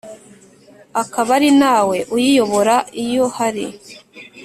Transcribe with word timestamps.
akaba 1.01 1.29
ari 1.37 1.49
na 1.61 1.75
we 1.87 1.97
uyiyobora 2.15 2.75
Iyo 3.03 3.25
hari 3.37 3.65